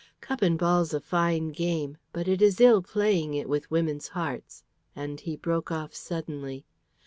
[0.19, 4.63] Cup and ball's a fine game, but it is ill playing it with women's hearts;"
[4.95, 6.65] and he broke off suddenly.